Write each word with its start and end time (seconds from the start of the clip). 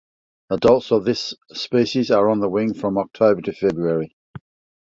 Adults 0.49 0.91
of 0.91 1.05
this 1.05 1.35
species 1.51 2.09
are 2.09 2.27
on 2.31 2.39
the 2.39 2.49
wing 2.49 2.73
from 2.73 2.97
October 2.97 3.43
to 3.43 3.53
February. 3.53 4.17